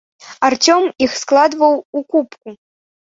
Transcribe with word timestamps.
Арцём 0.47 0.87
іх 1.07 1.11
складваў 1.23 1.73
у 2.01 2.05
купку. 2.15 2.47